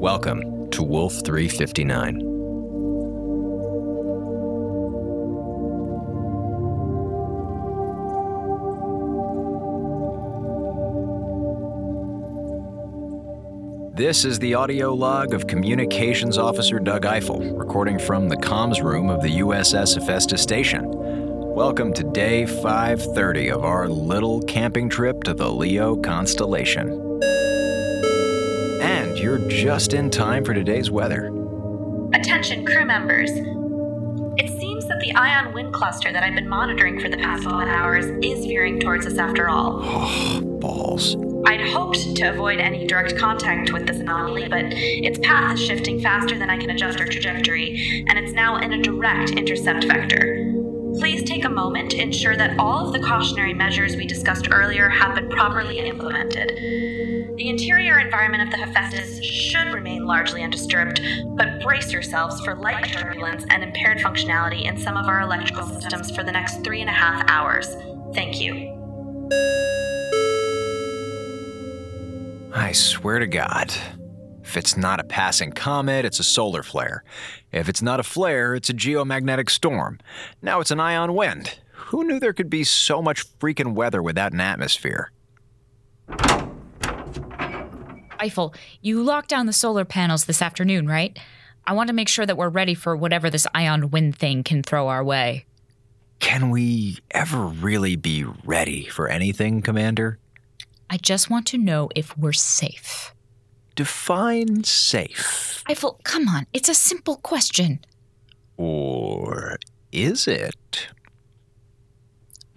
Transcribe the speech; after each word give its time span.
Welcome 0.00 0.70
to 0.70 0.82
Wolf 0.82 1.12
359. 1.26 2.20
This 13.94 14.24
is 14.24 14.38
the 14.38 14.54
audio 14.54 14.94
log 14.94 15.34
of 15.34 15.46
Communications 15.46 16.38
Officer 16.38 16.78
Doug 16.78 17.04
Eiffel, 17.04 17.54
recording 17.54 17.98
from 17.98 18.30
the 18.30 18.38
comms 18.38 18.82
room 18.82 19.10
of 19.10 19.20
the 19.20 19.40
USS 19.40 19.96
Hephaestus 19.96 20.40
Station. 20.40 20.86
Welcome 20.90 21.92
to 21.92 22.04
day 22.04 22.46
530 22.46 23.50
of 23.50 23.64
our 23.64 23.86
little 23.86 24.40
camping 24.44 24.88
trip 24.88 25.24
to 25.24 25.34
the 25.34 25.52
Leo 25.52 25.94
constellation. 25.94 27.09
You're 29.30 29.48
just 29.48 29.92
in 29.92 30.10
time 30.10 30.44
for 30.44 30.52
today's 30.52 30.90
weather. 30.90 31.28
Attention, 32.12 32.66
crew 32.66 32.84
members. 32.84 33.30
It 33.30 34.58
seems 34.58 34.88
that 34.88 34.98
the 34.98 35.12
ion 35.14 35.54
wind 35.54 35.72
cluster 35.72 36.12
that 36.12 36.24
I've 36.24 36.34
been 36.34 36.48
monitoring 36.48 36.98
for 36.98 37.08
the 37.08 37.16
past 37.16 37.44
12 37.44 37.68
hours 37.68 38.06
is 38.24 38.44
veering 38.44 38.80
towards 38.80 39.06
us 39.06 39.18
after 39.18 39.48
all. 39.48 39.82
Oh, 39.84 40.40
balls. 40.60 41.14
I'd 41.46 41.60
hoped 41.60 42.16
to 42.16 42.24
avoid 42.24 42.58
any 42.58 42.88
direct 42.88 43.16
contact 43.18 43.72
with 43.72 43.86
this 43.86 44.00
anomaly, 44.00 44.48
but 44.48 44.64
its 44.66 45.20
path 45.20 45.54
is 45.54 45.64
shifting 45.64 46.00
faster 46.00 46.36
than 46.36 46.50
I 46.50 46.58
can 46.58 46.70
adjust 46.70 46.98
our 46.98 47.06
trajectory, 47.06 48.04
and 48.08 48.18
it's 48.18 48.32
now 48.32 48.56
in 48.56 48.72
a 48.72 48.82
direct 48.82 49.30
intercept 49.30 49.84
vector. 49.84 50.39
Please 51.00 51.24
take 51.24 51.46
a 51.46 51.48
moment 51.48 51.90
to 51.92 51.96
ensure 51.96 52.36
that 52.36 52.58
all 52.58 52.86
of 52.86 52.92
the 52.92 53.00
cautionary 53.00 53.54
measures 53.54 53.96
we 53.96 54.06
discussed 54.06 54.48
earlier 54.50 54.90
have 54.90 55.14
been 55.14 55.30
properly 55.30 55.78
implemented. 55.78 56.50
The 57.36 57.48
interior 57.48 57.98
environment 57.98 58.42
of 58.42 58.50
the 58.50 58.58
Hephaestus 58.58 59.24
should 59.24 59.72
remain 59.72 60.04
largely 60.04 60.42
undisturbed, 60.42 61.00
but 61.38 61.62
brace 61.62 61.90
yourselves 61.90 62.38
for 62.42 62.54
light 62.54 62.84
turbulence 62.92 63.46
and 63.48 63.64
impaired 63.64 63.96
functionality 63.96 64.66
in 64.66 64.76
some 64.76 64.98
of 64.98 65.06
our 65.06 65.22
electrical 65.22 65.66
systems 65.66 66.14
for 66.14 66.22
the 66.22 66.32
next 66.32 66.62
three 66.62 66.82
and 66.82 66.90
a 66.90 66.92
half 66.92 67.24
hours. 67.30 67.66
Thank 68.14 68.38
you. 68.38 68.76
I 72.52 72.72
swear 72.72 73.20
to 73.20 73.26
God. 73.26 73.74
If 74.50 74.56
it's 74.56 74.76
not 74.76 74.98
a 74.98 75.04
passing 75.04 75.52
comet, 75.52 76.04
it's 76.04 76.18
a 76.18 76.24
solar 76.24 76.64
flare. 76.64 77.04
If 77.52 77.68
it's 77.68 77.82
not 77.82 78.00
a 78.00 78.02
flare, 78.02 78.56
it's 78.56 78.68
a 78.68 78.74
geomagnetic 78.74 79.48
storm. 79.48 80.00
Now 80.42 80.58
it's 80.58 80.72
an 80.72 80.80
ion 80.80 81.14
wind. 81.14 81.60
Who 81.70 82.02
knew 82.02 82.18
there 82.18 82.32
could 82.32 82.50
be 82.50 82.64
so 82.64 83.00
much 83.00 83.24
freaking 83.38 83.74
weather 83.74 84.02
without 84.02 84.32
an 84.32 84.40
atmosphere? 84.40 85.12
Eiffel, 88.18 88.52
you 88.80 89.04
locked 89.04 89.28
down 89.28 89.46
the 89.46 89.52
solar 89.52 89.84
panels 89.84 90.24
this 90.24 90.42
afternoon, 90.42 90.88
right? 90.88 91.16
I 91.64 91.72
want 91.72 91.86
to 91.86 91.94
make 91.94 92.08
sure 92.08 92.26
that 92.26 92.36
we're 92.36 92.48
ready 92.48 92.74
for 92.74 92.96
whatever 92.96 93.30
this 93.30 93.46
ion 93.54 93.92
wind 93.92 94.16
thing 94.16 94.42
can 94.42 94.64
throw 94.64 94.88
our 94.88 95.04
way. 95.04 95.46
Can 96.18 96.50
we 96.50 96.98
ever 97.12 97.46
really 97.46 97.94
be 97.94 98.24
ready 98.44 98.86
for 98.86 99.06
anything, 99.06 99.62
Commander? 99.62 100.18
I 100.90 100.96
just 100.96 101.30
want 101.30 101.46
to 101.46 101.56
know 101.56 101.88
if 101.94 102.18
we're 102.18 102.32
safe. 102.32 103.14
Define 103.74 104.64
safe. 104.64 105.62
Eiffel, 105.68 106.00
come 106.04 106.28
on, 106.28 106.46
it's 106.52 106.68
a 106.68 106.74
simple 106.74 107.16
question. 107.16 107.80
Or 108.56 109.58
is 109.92 110.26
it? 110.28 110.88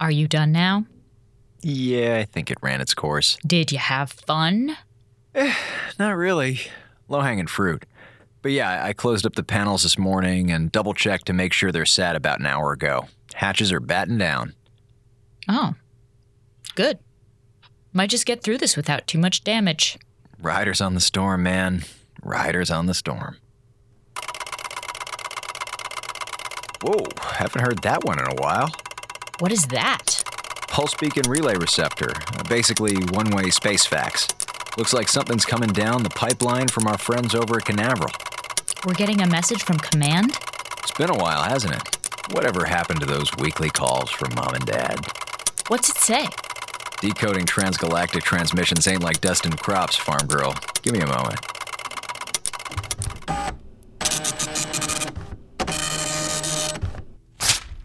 Are 0.00 0.10
you 0.10 0.28
done 0.28 0.52
now? 0.52 0.86
Yeah, 1.62 2.18
I 2.18 2.24
think 2.24 2.50
it 2.50 2.58
ran 2.60 2.80
its 2.80 2.92
course. 2.94 3.38
Did 3.46 3.72
you 3.72 3.78
have 3.78 4.12
fun? 4.12 4.76
Eh, 5.34 5.54
Not 5.98 6.16
really. 6.16 6.60
Low 7.08 7.22
hanging 7.22 7.46
fruit. 7.46 7.84
But 8.42 8.52
yeah, 8.52 8.84
I 8.84 8.92
closed 8.92 9.24
up 9.24 9.34
the 9.36 9.42
panels 9.42 9.82
this 9.84 9.96
morning 9.96 10.50
and 10.50 10.70
double 10.70 10.92
checked 10.92 11.24
to 11.26 11.32
make 11.32 11.54
sure 11.54 11.72
they're 11.72 11.86
set 11.86 12.16
about 12.16 12.40
an 12.40 12.44
hour 12.46 12.72
ago. 12.72 13.06
Hatches 13.34 13.72
are 13.72 13.80
battened 13.80 14.18
down. 14.18 14.54
Oh, 15.48 15.74
good. 16.74 16.98
Might 17.94 18.10
just 18.10 18.26
get 18.26 18.42
through 18.42 18.58
this 18.58 18.76
without 18.76 19.06
too 19.06 19.18
much 19.18 19.44
damage. 19.44 19.96
Riders 20.44 20.82
on 20.82 20.92
the 20.92 21.00
storm, 21.00 21.42
man. 21.42 21.84
Riders 22.22 22.70
on 22.70 22.84
the 22.84 22.92
storm. 22.92 23.38
Whoa, 26.82 27.02
haven't 27.22 27.62
heard 27.62 27.78
that 27.78 28.04
one 28.04 28.18
in 28.18 28.26
a 28.26 28.34
while. 28.34 28.70
What 29.38 29.52
is 29.52 29.68
that? 29.68 30.22
Pulse 30.68 30.92
beacon 30.96 31.22
relay 31.30 31.54
receptor, 31.54 32.12
basically 32.46 32.94
one 33.06 33.30
way 33.30 33.48
space 33.48 33.86
fax. 33.86 34.28
Looks 34.76 34.92
like 34.92 35.08
something's 35.08 35.46
coming 35.46 35.70
down 35.70 36.02
the 36.02 36.10
pipeline 36.10 36.68
from 36.68 36.88
our 36.88 36.98
friends 36.98 37.34
over 37.34 37.56
at 37.56 37.64
Canaveral. 37.64 38.12
We're 38.84 38.92
getting 38.92 39.22
a 39.22 39.26
message 39.26 39.62
from 39.62 39.78
command? 39.78 40.36
It's 40.80 40.92
been 40.92 41.08
a 41.08 41.16
while, 41.16 41.42
hasn't 41.44 41.74
it? 41.74 42.34
Whatever 42.34 42.66
happened 42.66 43.00
to 43.00 43.06
those 43.06 43.34
weekly 43.38 43.70
calls 43.70 44.10
from 44.10 44.34
mom 44.34 44.52
and 44.52 44.66
dad? 44.66 45.06
What's 45.68 45.88
it 45.88 45.96
say? 45.96 46.28
Decoding 47.04 47.44
transgalactic 47.44 48.22
transmissions 48.22 48.88
ain't 48.88 49.02
like 49.02 49.20
dusting 49.20 49.52
crops, 49.52 49.94
farm 49.94 50.26
girl. 50.26 50.54
Give 50.80 50.94
me 50.94 51.00
a 51.00 51.06
moment. 51.06 51.38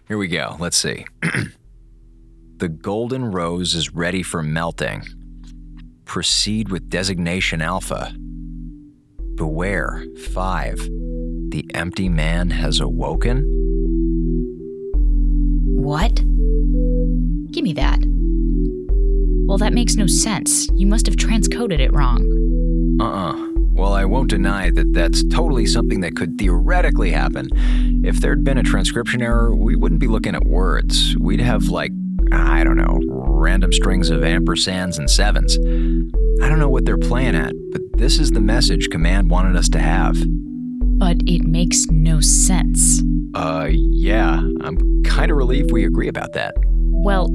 Here 0.07 0.18
we 0.18 0.30
go. 0.30 0.56
Let's 0.57 0.78
see. 0.78 1.06
the 2.59 2.69
golden 2.69 3.30
rose 3.34 3.75
is 3.75 3.94
ready 3.94 4.24
for 4.24 4.41
melting. 4.41 5.03
Proceed 6.06 6.69
with 6.69 6.90
designation 6.90 7.62
Alpha. 7.62 8.13
Beware, 9.36 10.06
5. 10.31 10.77
The 11.50 11.69
empty 11.74 12.07
man 12.07 12.51
has 12.51 12.80
awoken? 12.80 13.44
What? 15.75 16.15
Give 17.51 17.65
me 17.65 17.74
that. 17.74 18.00
Well, 19.50 19.57
that 19.57 19.74
makes 19.74 19.96
no 19.96 20.06
sense. 20.06 20.68
You 20.75 20.86
must 20.86 21.07
have 21.07 21.16
transcoded 21.16 21.80
it 21.80 21.92
wrong. 21.92 22.22
Uh 23.01 23.31
uh 23.31 23.48
Well, 23.74 23.94
I 23.94 24.06
won't 24.06 24.30
deny 24.30 24.69
that 24.69 24.94
that's 24.94 25.24
totally 25.24 25.66
something 25.66 26.01
that 26.01 26.16
could 26.16 26.38
theoretically 26.38 27.10
happen. 27.10 27.50
If 28.06 28.22
there'd 28.22 28.44
been 28.44 28.60
a 28.60 28.63
transcription 28.63 29.24
error, 29.24 29.56
we 29.56 29.75
wouldn't 29.75 30.01
be 30.01 30.07
looking 30.07 30.36
at 30.36 30.46
words. 30.46 31.18
We'd 31.18 31.40
have, 31.40 31.69
like, 31.69 31.92
I 32.31 32.63
don't 32.63 32.78
know, 32.78 33.00
random 33.10 33.74
strings 33.74 34.12
of 34.12 34.22
ampersands 34.22 35.00
and 35.00 35.10
sevens. 35.10 35.57
I 36.44 36.48
don't 36.48 36.60
know 36.60 36.69
what 36.69 36.86
they're 36.86 37.00
playing 37.00 37.36
at, 37.36 37.54
but 37.72 37.81
this 37.94 38.19
is 38.19 38.30
the 38.30 38.42
message 38.42 38.90
Command 38.92 39.31
wanted 39.31 39.56
us 39.56 39.68
to 39.69 39.80
have. 39.80 40.16
But 41.00 41.18
it 41.25 41.44
makes 41.44 41.88
no 41.90 42.22
sense. 42.22 43.01
Uh, 43.34 43.69
yeah, 43.72 44.44
I'm 44.62 45.01
kind 45.01 45.31
of 45.31 45.38
relieved 45.38 45.72
we 45.72 45.86
agree 45.86 46.07
about 46.07 46.34
that. 46.34 46.54
Well, 47.01 47.30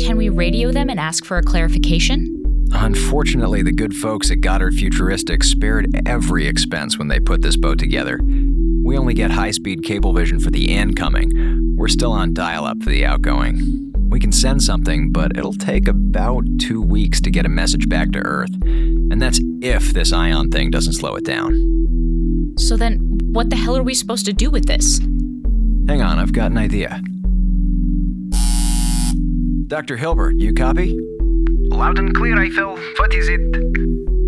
can 0.00 0.16
we 0.16 0.28
radio 0.28 0.72
them 0.72 0.88
and 0.88 0.98
ask 0.98 1.24
for 1.24 1.38
a 1.38 1.42
clarification? 1.42 2.38
unfortunately, 2.74 3.62
the 3.62 3.72
good 3.72 3.94
folks 3.94 4.30
at 4.30 4.40
Goddard 4.40 4.74
Futuristic 4.74 5.44
spared 5.44 5.88
every 6.06 6.46
expense 6.46 6.98
when 6.98 7.08
they 7.08 7.20
put 7.20 7.42
this 7.42 7.56
boat 7.56 7.78
together. 7.78 8.18
We 8.24 8.98
only 8.98 9.14
get 9.14 9.30
high 9.30 9.50
speed 9.50 9.84
cable 9.84 10.12
vision 10.12 10.40
for 10.40 10.50
the 10.50 10.72
incoming. 10.72 11.74
We're 11.76 11.88
still 11.88 12.12
on 12.12 12.34
dial 12.34 12.64
up 12.64 12.82
for 12.82 12.90
the 12.90 13.04
outgoing. 13.04 13.92
We 14.08 14.20
can 14.20 14.32
send 14.32 14.62
something, 14.62 15.12
but 15.12 15.36
it'll 15.36 15.54
take 15.54 15.88
about 15.88 16.44
two 16.58 16.82
weeks 16.82 17.20
to 17.22 17.30
get 17.30 17.46
a 17.46 17.48
message 17.48 17.88
back 17.88 18.10
to 18.12 18.18
Earth. 18.20 18.52
And 18.62 19.20
that's 19.22 19.40
if 19.60 19.92
this 19.92 20.12
ion 20.12 20.50
thing 20.50 20.70
doesn't 20.70 20.94
slow 20.94 21.14
it 21.14 21.24
down. 21.24 22.54
So 22.58 22.76
then, 22.76 22.98
what 23.32 23.50
the 23.50 23.56
hell 23.56 23.76
are 23.76 23.82
we 23.82 23.94
supposed 23.94 24.26
to 24.26 24.32
do 24.32 24.50
with 24.50 24.66
this? 24.66 24.98
Hang 25.88 26.02
on, 26.02 26.18
I've 26.18 26.32
got 26.32 26.50
an 26.50 26.58
idea. 26.58 27.00
Dr. 29.72 29.96
Hilbert, 29.96 30.38
you 30.38 30.52
copy? 30.52 30.94
Loud 31.70 31.98
and 31.98 32.14
clear, 32.14 32.38
Eiffel. 32.38 32.76
What 32.98 33.14
is 33.14 33.30
it? 33.30 33.40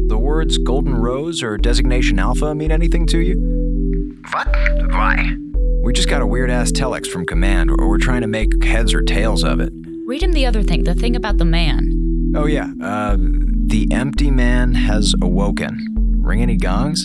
The 0.09 0.17
words 0.17 0.57
Golden 0.57 0.97
Rose 0.97 1.43
or 1.43 1.59
Designation 1.59 2.19
Alpha 2.19 2.55
mean 2.55 2.73
anything 2.73 3.07
to 3.09 3.19
you? 3.19 4.23
What? 4.33 4.49
Why? 4.89 5.37
We 5.83 5.93
just 5.93 6.09
got 6.09 6.23
a 6.23 6.27
weird 6.27 6.51
ass 6.51 6.73
telex 6.73 7.07
from 7.09 7.27
command, 7.27 7.71
or 7.71 7.91
we're 7.91 7.99
trying 7.99 8.23
to 8.23 8.27
make 8.27 8.65
heads 8.65 8.95
or 8.95 9.03
tails 9.03 9.45
of 9.45 9.61
it. 9.61 9.71
Read 10.07 10.23
him 10.23 10.33
the 10.33 10.47
other 10.47 10.63
thing, 10.63 10.85
the 10.85 10.95
thing 10.95 11.15
about 11.15 11.37
the 11.37 11.45
man. 11.45 12.33
Oh, 12.35 12.47
yeah. 12.47 12.71
Uh, 12.81 13.19
the 13.19 13.87
empty 13.93 14.31
man 14.31 14.73
has 14.73 15.15
awoken. 15.21 16.23
Ring 16.23 16.41
any 16.41 16.57
gongs? 16.57 17.05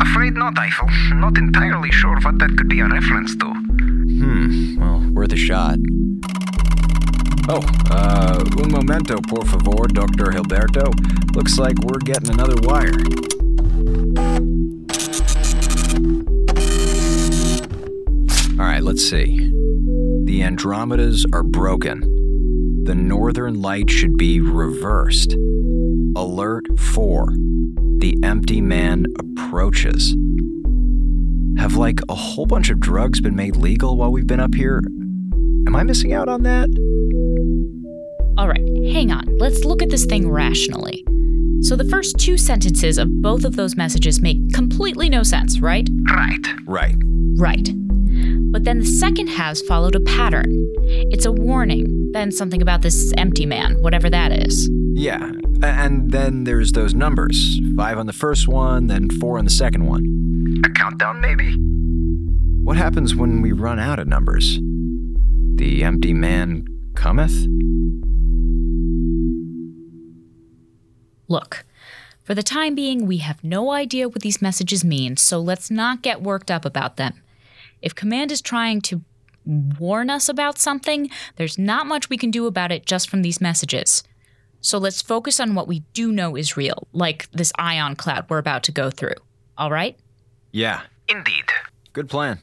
Afraid 0.00 0.34
not, 0.34 0.56
Eiffel. 0.56 0.86
Not 1.14 1.36
entirely 1.38 1.90
sure 1.90 2.20
what 2.20 2.38
that 2.38 2.56
could 2.56 2.68
be 2.68 2.78
a 2.78 2.86
reference 2.86 3.34
to. 3.38 3.46
Hmm, 3.46 4.80
well, 4.80 5.10
worth 5.12 5.32
a 5.32 5.36
shot. 5.36 5.78
Oh, 7.48 7.60
uh, 7.90 8.44
un 8.62 8.70
momento, 8.70 9.20
por 9.28 9.44
favor, 9.44 9.88
Dr. 9.88 10.30
Hilberto. 10.30 10.92
Looks 11.34 11.58
like 11.58 11.76
we're 11.80 11.98
getting 11.98 12.30
another 12.30 12.54
wire. 12.62 12.92
All 18.60 18.68
right, 18.68 18.82
let's 18.82 19.04
see. 19.04 19.38
The 20.24 20.40
Andromedas 20.42 21.24
are 21.34 21.42
broken. 21.42 22.00
The 22.84 22.94
northern 22.94 23.60
light 23.60 23.90
should 23.90 24.16
be 24.16 24.40
reversed. 24.40 25.34
Alert 26.14 26.66
4. 26.78 27.26
The 27.98 28.16
empty 28.22 28.60
man 28.60 29.06
approaches. 29.18 30.16
Have 31.58 31.74
like 31.74 32.00
a 32.08 32.14
whole 32.14 32.46
bunch 32.46 32.70
of 32.70 32.78
drugs 32.78 33.20
been 33.20 33.34
made 33.34 33.56
legal 33.56 33.96
while 33.96 34.12
we've 34.12 34.26
been 34.28 34.40
up 34.40 34.54
here? 34.54 34.80
Am 35.66 35.74
I 35.74 35.82
missing 35.82 36.12
out 36.12 36.28
on 36.28 36.42
that? 36.44 36.68
All 38.38 38.48
right, 38.48 38.60
hang 38.92 39.12
on. 39.12 39.24
Let's 39.38 39.64
look 39.64 39.82
at 39.82 39.90
this 39.90 40.06
thing 40.06 40.30
rationally. 40.30 41.04
So 41.62 41.76
the 41.76 41.88
first 41.88 42.18
two 42.18 42.36
sentences 42.36 42.98
of 42.98 43.22
both 43.22 43.44
of 43.44 43.56
those 43.56 43.76
messages 43.76 44.20
make 44.20 44.52
completely 44.52 45.08
no 45.08 45.22
sense, 45.22 45.60
right? 45.60 45.88
Right. 46.10 46.46
Right. 46.66 46.96
Right. 47.36 47.68
But 48.50 48.64
then 48.64 48.80
the 48.80 48.84
second 48.86 49.28
has 49.28 49.62
followed 49.62 49.94
a 49.94 50.00
pattern. 50.00 50.50
It's 51.10 51.24
a 51.24 51.32
warning, 51.32 52.10
then 52.12 52.32
something 52.32 52.60
about 52.60 52.82
this 52.82 53.12
empty 53.16 53.46
man, 53.46 53.80
whatever 53.80 54.10
that 54.10 54.32
is. 54.32 54.68
Yeah. 54.94 55.30
And 55.62 56.10
then 56.10 56.44
there's 56.44 56.72
those 56.72 56.94
numbers 56.94 57.60
five 57.76 57.96
on 57.96 58.06
the 58.06 58.12
first 58.12 58.48
one, 58.48 58.88
then 58.88 59.08
four 59.08 59.38
on 59.38 59.44
the 59.44 59.50
second 59.50 59.86
one. 59.86 60.04
A 60.64 60.70
countdown, 60.70 61.20
maybe? 61.20 61.54
What 62.64 62.76
happens 62.76 63.14
when 63.14 63.40
we 63.40 63.52
run 63.52 63.78
out 63.78 63.98
of 63.98 64.08
numbers? 64.08 64.58
The 65.56 65.84
empty 65.84 66.12
man 66.12 66.64
cometh? 66.94 67.46
Look, 71.32 71.64
for 72.24 72.34
the 72.34 72.42
time 72.42 72.74
being, 72.74 73.06
we 73.06 73.16
have 73.18 73.42
no 73.42 73.72
idea 73.72 74.06
what 74.06 74.20
these 74.20 74.42
messages 74.42 74.84
mean, 74.84 75.16
so 75.16 75.40
let's 75.40 75.70
not 75.70 76.02
get 76.02 76.20
worked 76.20 76.50
up 76.50 76.66
about 76.66 76.98
them. 76.98 77.22
If 77.80 77.94
Command 77.94 78.30
is 78.30 78.42
trying 78.42 78.82
to 78.82 79.00
warn 79.46 80.10
us 80.10 80.28
about 80.28 80.58
something, 80.58 81.08
there's 81.36 81.56
not 81.56 81.86
much 81.86 82.10
we 82.10 82.18
can 82.18 82.30
do 82.30 82.46
about 82.46 82.70
it 82.70 82.84
just 82.84 83.08
from 83.08 83.22
these 83.22 83.40
messages. 83.40 84.02
So 84.60 84.76
let's 84.76 85.00
focus 85.00 85.40
on 85.40 85.54
what 85.54 85.66
we 85.66 85.80
do 85.94 86.12
know 86.12 86.36
is 86.36 86.58
real, 86.58 86.86
like 86.92 87.30
this 87.32 87.50
ion 87.58 87.96
cloud 87.96 88.26
we're 88.28 88.36
about 88.36 88.62
to 88.64 88.72
go 88.72 88.90
through. 88.90 89.16
All 89.56 89.70
right? 89.70 89.96
Yeah. 90.50 90.82
Indeed. 91.08 91.46
Good 91.94 92.10
plan. 92.10 92.40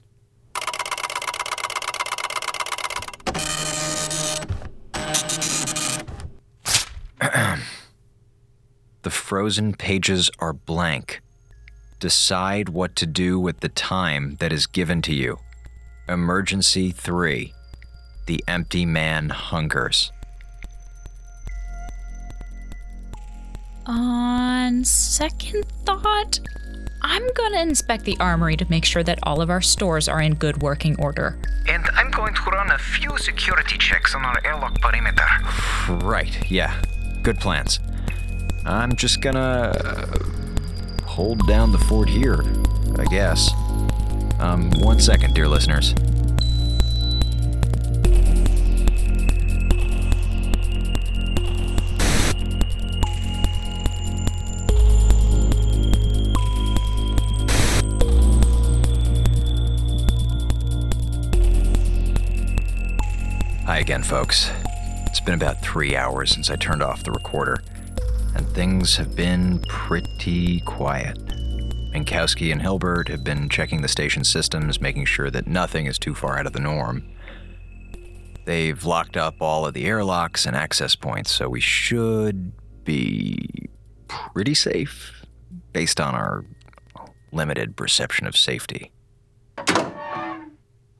The 9.09 9.15
frozen 9.15 9.73
pages 9.73 10.29
are 10.37 10.53
blank. 10.53 11.19
Decide 11.99 12.69
what 12.69 12.95
to 12.97 13.07
do 13.07 13.39
with 13.39 13.61
the 13.61 13.69
time 13.69 14.35
that 14.35 14.53
is 14.53 14.67
given 14.67 15.01
to 15.01 15.15
you. 15.15 15.39
Emergency 16.07 16.91
3. 16.91 17.51
The 18.27 18.43
empty 18.47 18.85
man 18.85 19.29
hungers. 19.29 20.11
On 23.87 24.83
second 24.83 25.65
thought, 25.87 26.39
I'm 27.01 27.27
gonna 27.33 27.61
inspect 27.61 28.05
the 28.05 28.15
armory 28.19 28.57
to 28.57 28.67
make 28.69 28.85
sure 28.85 29.01
that 29.01 29.17
all 29.23 29.41
of 29.41 29.49
our 29.49 29.61
stores 29.61 30.07
are 30.07 30.21
in 30.21 30.35
good 30.35 30.61
working 30.61 30.95
order. 31.01 31.39
And 31.67 31.83
I'm 31.95 32.11
going 32.11 32.35
to 32.35 32.41
run 32.43 32.69
a 32.69 32.77
few 32.77 33.17
security 33.17 33.79
checks 33.79 34.13
on 34.13 34.23
our 34.23 34.39
airlock 34.45 34.79
perimeter. 34.79 35.25
Right, 36.05 36.51
yeah. 36.51 36.79
Good 37.23 37.39
plans. 37.39 37.79
I'm 38.69 38.95
just 38.95 39.19
gonna 39.19 39.39
uh, 39.39 41.03
hold 41.03 41.47
down 41.47 41.71
the 41.71 41.79
fort 41.79 42.07
here, 42.07 42.43
I 42.99 43.05
guess. 43.05 43.51
Um, 44.37 44.69
one 44.81 44.99
second, 44.99 45.33
dear 45.33 45.47
listeners. 45.47 45.95
Hi 63.65 63.79
again, 63.79 64.03
folks. 64.03 64.51
It's 65.07 65.19
been 65.19 65.33
about 65.33 65.59
three 65.59 65.95
hours 65.95 66.29
since 66.29 66.51
I 66.51 66.55
turned 66.55 66.83
off 66.83 67.03
the 67.03 67.11
recorder, 67.11 67.58
things 68.59 68.97
have 68.97 69.15
been 69.15 69.57
pretty 69.69 70.59
quiet. 70.65 71.17
Minkowski 71.93 72.51
and 72.51 72.61
Hilbert 72.61 73.07
have 73.07 73.23
been 73.23 73.47
checking 73.47 73.81
the 73.81 73.87
station 73.87 74.25
systems, 74.25 74.81
making 74.81 75.05
sure 75.05 75.31
that 75.31 75.47
nothing 75.47 75.85
is 75.85 75.97
too 75.97 76.13
far 76.13 76.37
out 76.37 76.45
of 76.45 76.51
the 76.51 76.59
norm. 76.59 77.09
They've 78.43 78.83
locked 78.83 79.15
up 79.15 79.35
all 79.39 79.65
of 79.65 79.73
the 79.73 79.85
airlocks 79.85 80.45
and 80.45 80.57
access 80.57 80.93
points, 80.93 81.31
so 81.31 81.47
we 81.47 81.61
should 81.61 82.51
be 82.83 83.69
pretty 84.09 84.55
safe 84.55 85.25
based 85.71 86.01
on 86.01 86.13
our 86.13 86.43
limited 87.31 87.77
perception 87.77 88.27
of 88.27 88.35
safety. 88.35 88.91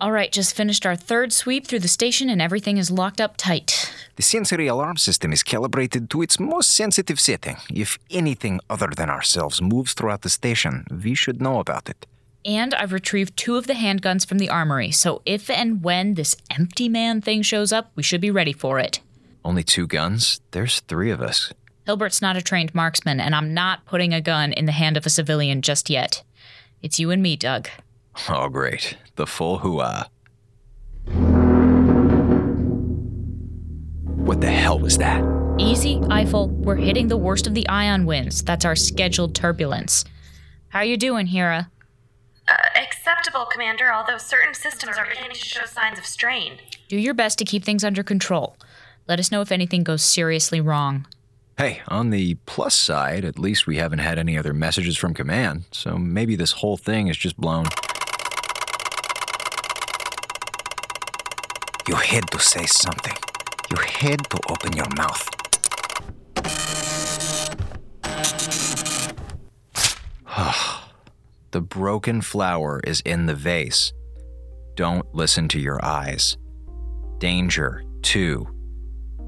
All 0.01 0.13
right, 0.13 0.31
just 0.31 0.55
finished 0.55 0.85
our 0.85 0.95
third 0.95 1.33
sweep 1.33 1.67
through 1.67 1.79
the 1.79 1.89
station 1.89 2.29
and 2.29 2.41
everything 2.41 2.77
is 2.77 2.89
locked 2.89 3.19
up 3.19 3.35
tight. 3.35 3.93
The 4.15 4.23
sensory 4.23 4.65
alarm 4.65 4.95
system 4.95 5.33
is 5.33 5.43
calibrated 5.43 6.09
to 6.11 6.21
its 6.21 6.39
most 6.39 6.71
sensitive 6.71 7.19
setting. 7.19 7.57
If 7.69 7.99
anything 8.09 8.61
other 8.69 8.87
than 8.95 9.09
ourselves 9.09 9.61
moves 9.61 9.93
throughout 9.93 10.21
the 10.21 10.29
station, 10.29 10.85
we 11.03 11.15
should 11.15 11.41
know 11.41 11.59
about 11.59 11.89
it. 11.89 12.05
And 12.45 12.73
I've 12.75 12.93
retrieved 12.93 13.35
two 13.35 13.57
of 13.57 13.67
the 13.67 13.73
handguns 13.73 14.25
from 14.25 14.37
the 14.37 14.47
armory, 14.47 14.91
so 14.91 15.21
if 15.25 15.49
and 15.49 15.83
when 15.83 16.13
this 16.13 16.37
empty 16.49 16.87
man 16.87 17.19
thing 17.19 17.41
shows 17.41 17.73
up, 17.73 17.91
we 17.95 18.03
should 18.03 18.21
be 18.21 18.31
ready 18.31 18.53
for 18.53 18.79
it. 18.79 19.01
Only 19.43 19.63
two 19.63 19.85
guns? 19.85 20.39
There's 20.51 20.79
three 20.79 21.11
of 21.11 21.21
us. 21.21 21.51
Hilbert's 21.85 22.21
not 22.21 22.37
a 22.37 22.41
trained 22.41 22.73
marksman, 22.73 23.19
and 23.19 23.35
I'm 23.35 23.53
not 23.53 23.85
putting 23.85 24.13
a 24.13 24.21
gun 24.21 24.53
in 24.53 24.65
the 24.65 24.71
hand 24.71 24.95
of 24.95 25.05
a 25.05 25.09
civilian 25.09 25.61
just 25.61 25.89
yet. 25.89 26.23
It's 26.81 26.99
you 26.99 27.11
and 27.11 27.21
me, 27.21 27.35
Doug. 27.35 27.67
Oh, 28.29 28.49
great. 28.49 28.97
The 29.15 29.25
full 29.25 29.59
hooah. 29.59 30.07
What 34.25 34.41
the 34.41 34.51
hell 34.51 34.77
was 34.79 34.97
that? 34.97 35.23
Easy, 35.57 35.99
Eiffel. 36.09 36.49
We're 36.49 36.75
hitting 36.75 37.07
the 37.07 37.17
worst 37.17 37.47
of 37.47 37.53
the 37.53 37.67
ion 37.67 38.05
winds. 38.05 38.43
That's 38.43 38.65
our 38.65 38.75
scheduled 38.75 39.35
turbulence. 39.35 40.05
How 40.69 40.81
you 40.81 40.97
doing, 40.97 41.27
Hera? 41.27 41.71
Uh, 42.47 42.55
acceptable, 42.75 43.45
Commander, 43.45 43.91
although 43.91 44.17
certain 44.17 44.53
systems 44.53 44.97
are 44.97 45.07
beginning 45.07 45.31
to 45.31 45.39
show 45.39 45.65
signs 45.65 45.97
of 45.97 46.05
strain. 46.05 46.59
Do 46.87 46.97
your 46.97 47.13
best 47.13 47.37
to 47.39 47.45
keep 47.45 47.63
things 47.63 47.83
under 47.83 48.03
control. 48.03 48.55
Let 49.07 49.19
us 49.19 49.31
know 49.31 49.41
if 49.41 49.51
anything 49.51 49.83
goes 49.83 50.01
seriously 50.03 50.61
wrong. 50.61 51.07
Hey, 51.57 51.81
on 51.87 52.09
the 52.09 52.35
plus 52.45 52.75
side, 52.75 53.25
at 53.25 53.37
least 53.37 53.67
we 53.67 53.77
haven't 53.77 53.99
had 53.99 54.17
any 54.17 54.37
other 54.37 54.53
messages 54.53 54.97
from 54.97 55.13
command, 55.13 55.65
so 55.71 55.97
maybe 55.97 56.35
this 56.35 56.53
whole 56.53 56.77
thing 56.77 57.07
is 57.07 57.17
just 57.17 57.35
blown. 57.35 57.65
You 61.89 61.95
had 61.95 62.29
to 62.29 62.39
say 62.39 62.67
something. 62.67 63.15
You 63.71 63.77
had 63.77 64.19
to 64.29 64.39
open 64.47 64.73
your 64.73 64.85
mouth. 64.95 65.27
Ah, 70.27 70.91
the 71.49 71.61
broken 71.61 72.21
flower 72.21 72.79
is 72.83 73.01
in 73.01 73.25
the 73.25 73.33
vase. 73.33 73.91
Don't 74.75 75.03
listen 75.15 75.47
to 75.47 75.59
your 75.59 75.83
eyes. 75.83 76.37
Danger, 77.17 77.83
too. 78.03 78.47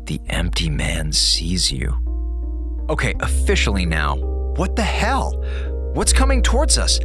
The 0.04 0.22
empty 0.30 0.70
man 0.70 1.12
sees 1.14 1.72
you. 1.72 1.98
Okay, 2.92 3.16
officially 3.22 3.88
now, 3.88 4.18
what 4.56 4.76
the 4.76 4.84
hell? 4.84 5.44
What's 5.96 6.14
coming 6.14 6.44
towards 6.44 6.78
us? 6.78 7.00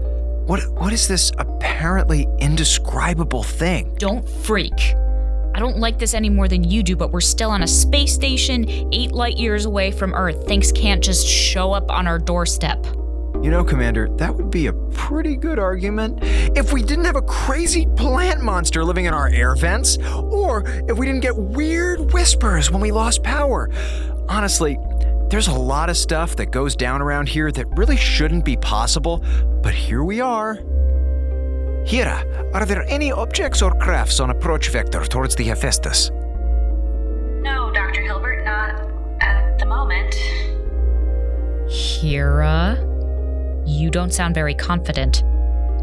What, 0.45 0.61
what 0.75 0.93
is 0.93 1.09
this 1.09 1.33
apparently 1.39 2.29
indescribable 2.41 3.43
thing? 3.43 3.95
Don't 3.99 4.29
freak. 4.29 4.95
I 5.57 5.59
don't 5.59 5.79
like 5.79 5.99
this 5.99 6.13
any 6.13 6.29
more 6.29 6.49
than 6.49 6.65
you 6.65 6.83
do, 6.83 6.97
but 6.97 7.13
we're 7.13 7.23
still 7.23 7.49
on 7.49 7.63
a 7.63 7.67
space 7.67 8.13
station 8.13 8.69
eight 8.93 9.13
light 9.13 9.39
years 9.39 9.65
away 9.65 9.91
from 9.91 10.13
Earth. 10.13 10.47
Things 10.47 10.71
can't 10.71 11.03
just 11.03 11.27
show 11.27 11.73
up 11.73 11.91
on 11.91 12.07
our 12.07 12.19
doorstep. 12.19 12.85
You 13.43 13.49
know, 13.49 13.65
Commander, 13.65 14.11
that 14.17 14.35
would 14.35 14.51
be 14.51 14.67
a 14.67 14.75
pretty 14.75 15.35
good 15.35 15.59
argument 15.59 16.19
if 16.23 16.75
we 16.75 16.83
didn't 16.83 17.07
have 17.07 17.17
a 17.17 17.23
crazy 17.23 17.87
plant 17.97 18.43
monster 18.43 18.85
living 18.85 19.07
in 19.07 19.15
our 19.15 19.29
air 19.29 19.57
vents, 19.57 19.97
or 20.15 20.63
if 20.91 20.99
we 20.99 21.07
didn't 21.07 21.23
get 21.23 21.35
weird 21.35 22.13
whispers 22.13 22.71
when 22.71 22.83
we 22.83 22.93
lost 22.93 23.23
power. 23.23 23.71
Honestly, 24.29 24.77
there's 25.31 25.49
a 25.49 25.55
lot 25.55 25.89
of 25.89 25.97
stuff 25.97 26.37
that 26.37 26.51
goes 26.51 26.77
down 26.77 27.01
around 27.01 27.31
here 27.31 27.51
that 27.51 27.67
really 27.79 27.97
shouldn't 27.97 28.45
be 28.45 28.59
possible, 28.59 29.25
but 29.63 29.73
here 29.73 30.05
we 30.05 30.21
are. 30.21 30.59
Hera, 31.87 32.51
are 32.53 32.67
there 32.67 32.85
any 32.89 33.13
objects 33.13 33.63
or 33.63 33.73
crafts 33.79 34.19
on 34.19 34.31
approach 34.31 34.71
vector 34.71 35.05
towards 35.05 35.37
the 35.37 35.45
Hephaestus? 35.45 36.11
No, 37.43 37.71
Dr. 37.73 38.03
Hilbert, 38.03 38.45
not 38.45 38.91
at 39.21 39.57
the 39.61 39.67
moment. 39.67 40.13
Hera? 41.71 42.77
You 43.65 43.89
don't 43.91 44.13
sound 44.13 44.35
very 44.35 44.53
confident. 44.53 45.23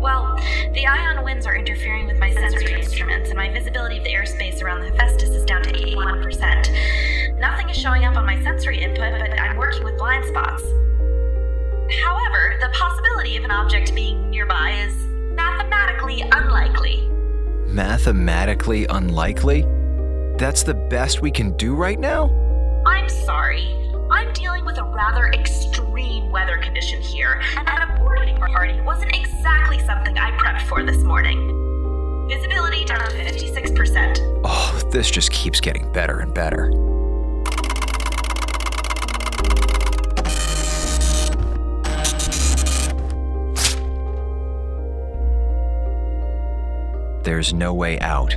Well, 0.01 0.35
the 0.73 0.85
ion 0.85 1.23
winds 1.23 1.45
are 1.45 1.55
interfering 1.55 2.05
with 2.07 2.19
my 2.19 2.33
sensory 2.33 2.73
instruments, 2.73 3.29
and 3.29 3.37
my 3.37 3.49
visibility 3.53 3.97
of 3.97 4.03
the 4.03 4.11
airspace 4.11 4.61
around 4.61 4.81
the 4.81 4.89
Hephaestus 4.89 5.29
is 5.29 5.45
down 5.45 5.63
to 5.63 5.71
81%. 5.71 7.39
Nothing 7.39 7.69
is 7.69 7.77
showing 7.77 8.03
up 8.03 8.17
on 8.17 8.25
my 8.25 8.43
sensory 8.43 8.83
input, 8.83 9.21
but 9.21 9.39
I'm 9.39 9.55
working 9.55 9.85
with 9.85 9.97
blind 9.97 10.25
spots. 10.25 10.63
However, 12.03 12.57
the 12.59 12.67
possibility 12.73 13.37
of 13.37 13.45
an 13.45 13.51
object 13.51 13.95
being 13.95 14.29
nearby 14.29 14.71
is 14.71 15.12
mathematically 15.57 16.21
unlikely. 16.31 17.09
Mathematically 17.67 18.85
unlikely? 18.89 19.61
That's 20.37 20.63
the 20.63 20.73
best 20.73 21.21
we 21.21 21.31
can 21.31 21.55
do 21.57 21.75
right 21.75 21.99
now? 21.99 22.31
I'm 22.85 23.07
sorry. 23.09 23.69
I'm 24.11 24.33
dealing 24.33 24.65
with 24.65 24.77
a 24.77 24.83
rather 24.83 25.27
extreme 25.27 26.31
weather 26.31 26.57
condition 26.57 27.01
here, 27.01 27.41
and 27.55 27.67
a 27.67 27.99
boarding 27.99 28.37
party 28.37 28.79
wasn't 28.81 29.15
exactly 29.15 29.79
something 29.79 30.17
I 30.17 30.31
prepped 30.31 30.63
for 30.63 30.83
this 30.83 30.97
morning. 31.03 31.49
Visibility 32.29 32.85
down 32.85 33.09
to 33.09 33.17
56%. 33.17 34.41
Oh, 34.43 34.89
this 34.91 35.09
just 35.11 35.31
keeps 35.31 35.59
getting 35.59 35.91
better 35.91 36.19
and 36.19 36.33
better. 36.33 36.71
There's 47.23 47.53
no 47.53 47.73
way 47.73 47.99
out. 47.99 48.35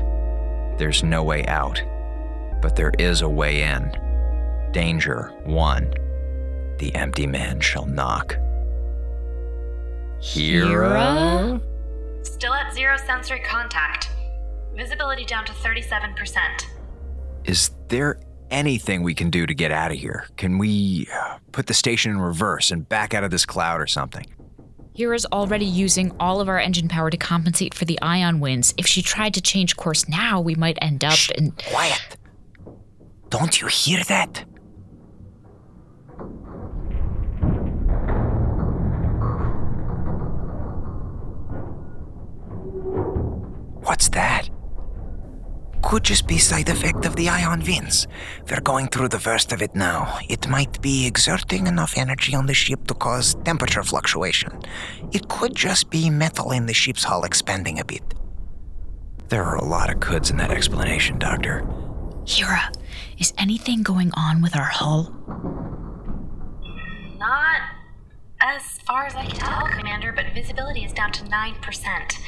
There's 0.78 1.02
no 1.02 1.24
way 1.24 1.44
out. 1.46 1.82
But 2.62 2.76
there 2.76 2.92
is 2.98 3.22
a 3.22 3.28
way 3.28 3.62
in. 3.62 3.90
Danger, 4.72 5.32
one. 5.44 5.92
The 6.78 6.94
empty 6.94 7.26
man 7.26 7.60
shall 7.60 7.86
knock. 7.86 8.36
Hera? 10.20 11.60
Still 12.22 12.54
at 12.54 12.74
zero 12.74 12.96
sensory 12.96 13.40
contact. 13.40 14.10
Visibility 14.76 15.24
down 15.24 15.44
to 15.46 15.52
37%. 15.52 16.38
Is 17.44 17.70
there 17.88 18.20
anything 18.50 19.02
we 19.02 19.14
can 19.14 19.30
do 19.30 19.46
to 19.46 19.54
get 19.54 19.72
out 19.72 19.90
of 19.90 19.98
here? 19.98 20.26
Can 20.36 20.58
we 20.58 21.08
uh, 21.12 21.38
put 21.52 21.66
the 21.66 21.74
station 21.74 22.12
in 22.12 22.18
reverse 22.18 22.70
and 22.70 22.88
back 22.88 23.14
out 23.14 23.24
of 23.24 23.30
this 23.30 23.46
cloud 23.46 23.80
or 23.80 23.86
something? 23.86 24.26
Hera's 24.96 25.26
already 25.26 25.66
using 25.66 26.10
all 26.18 26.40
of 26.40 26.48
our 26.48 26.58
engine 26.58 26.88
power 26.88 27.10
to 27.10 27.16
compensate 27.16 27.74
for 27.74 27.84
the 27.84 28.00
ion 28.00 28.40
winds. 28.40 28.72
If 28.78 28.86
she 28.86 29.02
tried 29.02 29.34
to 29.34 29.42
change 29.42 29.76
course 29.76 30.08
now, 30.08 30.40
we 30.40 30.54
might 30.54 30.78
end 30.80 31.04
up 31.04 31.12
Shh, 31.12 31.30
in. 31.36 31.50
quiet. 31.52 32.16
Don't 33.28 33.60
you 33.60 33.66
hear 33.66 34.02
that? 34.04 34.44
What's 43.82 44.08
that? 44.10 44.45
Could 45.86 46.02
just 46.02 46.26
be 46.26 46.38
side 46.38 46.68
effect 46.68 47.04
of 47.04 47.14
the 47.14 47.28
ion 47.28 47.62
winds. 47.64 48.08
We're 48.50 48.60
going 48.60 48.88
through 48.88 49.10
the 49.10 49.22
worst 49.24 49.52
of 49.52 49.62
it 49.62 49.72
now. 49.76 50.18
It 50.28 50.48
might 50.48 50.82
be 50.82 51.06
exerting 51.06 51.68
enough 51.68 51.96
energy 51.96 52.34
on 52.34 52.46
the 52.46 52.54
ship 52.54 52.88
to 52.88 52.94
cause 52.94 53.36
temperature 53.44 53.84
fluctuation. 53.84 54.50
It 55.12 55.28
could 55.28 55.54
just 55.54 55.88
be 55.88 56.10
metal 56.10 56.50
in 56.50 56.66
the 56.66 56.74
ship's 56.74 57.04
hull 57.04 57.22
expanding 57.22 57.78
a 57.78 57.84
bit. 57.84 58.02
There 59.28 59.44
are 59.44 59.54
a 59.54 59.64
lot 59.64 59.88
of 59.88 60.00
coulds 60.00 60.28
in 60.28 60.38
that 60.38 60.50
explanation, 60.50 61.20
Doctor. 61.20 61.64
Hera, 62.26 62.72
is 63.18 63.32
anything 63.38 63.84
going 63.84 64.10
on 64.14 64.42
with 64.42 64.56
our 64.56 64.64
hull? 64.64 65.14
Not 67.16 67.60
as 68.40 68.78
far 68.78 69.06
as 69.06 69.14
I 69.14 69.24
can 69.24 69.38
tell, 69.38 69.68
Commander, 69.68 70.10
but 70.10 70.34
visibility 70.34 70.84
is 70.84 70.92
down 70.92 71.12
to 71.12 71.24
9%. 71.24 72.18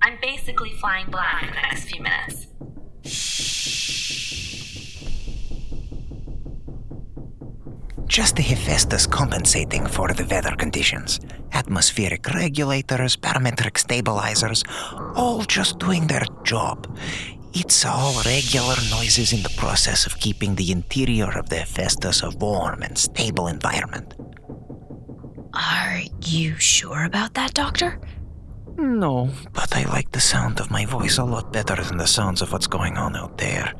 I'm 0.00 0.18
basically 0.22 0.72
flying 0.80 1.10
blind 1.10 1.48
for 1.48 1.54
the 1.54 1.60
next 1.60 1.84
few 1.84 2.02
minutes. 2.02 2.46
Just 8.16 8.36
the 8.36 8.42
Hephaestus 8.42 9.06
compensating 9.06 9.86
for 9.86 10.08
the 10.08 10.24
weather 10.24 10.56
conditions. 10.56 11.20
Atmospheric 11.52 12.26
regulators, 12.32 13.14
parametric 13.14 13.76
stabilizers, 13.76 14.64
all 15.14 15.42
just 15.42 15.78
doing 15.78 16.06
their 16.06 16.24
job. 16.42 16.98
It's 17.52 17.84
all 17.84 18.14
regular 18.24 18.76
noises 18.90 19.34
in 19.34 19.42
the 19.42 19.52
process 19.58 20.06
of 20.06 20.18
keeping 20.18 20.54
the 20.54 20.72
interior 20.72 21.30
of 21.38 21.50
the 21.50 21.56
Hephaestus 21.56 22.22
a 22.22 22.30
warm 22.30 22.82
and 22.82 22.96
stable 22.96 23.48
environment. 23.48 24.14
Are 25.52 26.00
you 26.24 26.58
sure 26.58 27.04
about 27.04 27.34
that, 27.34 27.52
Doctor? 27.52 28.00
No, 28.78 29.28
but 29.52 29.76
I 29.76 29.84
like 29.84 30.12
the 30.12 30.20
sound 30.20 30.58
of 30.58 30.70
my 30.70 30.86
voice 30.86 31.18
a 31.18 31.24
lot 31.24 31.52
better 31.52 31.76
than 31.84 31.98
the 31.98 32.06
sounds 32.06 32.40
of 32.40 32.50
what's 32.50 32.66
going 32.66 32.96
on 32.96 33.14
out 33.14 33.36
there. 33.36 33.74